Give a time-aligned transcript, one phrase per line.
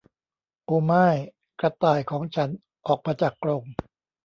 [0.65, 1.07] โอ้ไม่
[1.59, 2.49] กระต่ายของฉัน
[2.87, 3.63] ออกมาจากกรง!